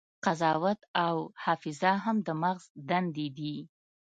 قضاوت 0.25 0.79
او 1.05 1.15
حافظه 1.43 1.91
هم 2.03 2.17
د 2.27 2.27
مغز 2.43 2.65
دندې 2.89 3.27
دي. 3.37 3.55